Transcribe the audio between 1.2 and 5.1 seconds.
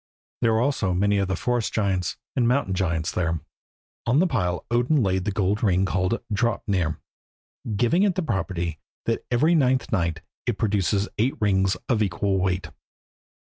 the forest giants and mountain giants there. On the pile Odin